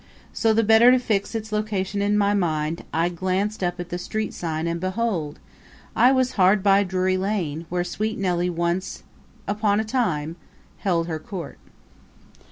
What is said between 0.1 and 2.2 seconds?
So, the better to fix its location in